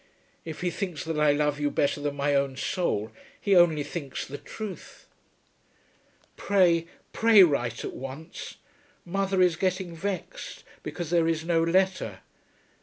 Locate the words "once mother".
7.93-9.43